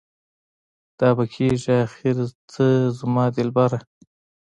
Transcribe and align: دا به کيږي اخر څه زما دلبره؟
دا 0.99 1.09
به 1.17 1.23
کيږي 1.33 1.73
اخر 1.85 2.15
څه 2.51 2.65
زما 2.99 3.25
دلبره؟ 3.35 3.79